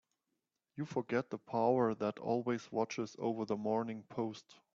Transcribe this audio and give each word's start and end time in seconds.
You 0.77 0.85
forget 0.87 1.29
the 1.29 1.37
power 1.37 1.93
that 1.93 2.17
always 2.17 2.71
watches 2.71 3.15
over 3.19 3.45
the 3.45 3.55
Morning 3.55 4.01
Post. 4.09 4.55